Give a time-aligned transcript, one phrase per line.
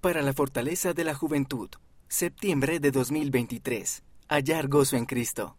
[0.00, 1.70] Para la fortaleza de la juventud,
[2.06, 4.04] septiembre de 2023.
[4.28, 5.56] Hallar gozo en Cristo.